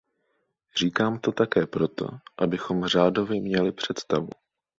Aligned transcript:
Říkám 0.79 1.19
to 1.19 1.31
také 1.31 1.67
proto, 1.67 2.07
abychom 2.37 2.85
řádově 2.85 3.41
měli 3.41 3.71
představu. 3.71 4.29